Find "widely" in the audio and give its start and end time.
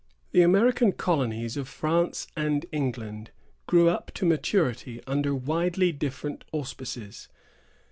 5.35-5.91